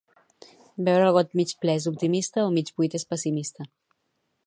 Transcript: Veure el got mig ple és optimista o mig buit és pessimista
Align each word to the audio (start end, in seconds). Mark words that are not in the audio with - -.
Veure 0.87 1.03
el 1.09 1.17
got 1.19 1.37
mig 1.41 1.53
ple 1.65 1.77
és 1.81 1.87
optimista 1.93 2.47
o 2.47 2.49
mig 2.57 2.75
buit 2.81 3.01
és 3.01 3.09
pessimista 3.15 3.73